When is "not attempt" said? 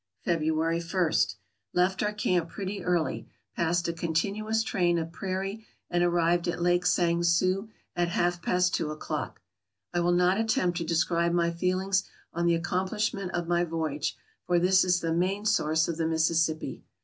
10.13-10.79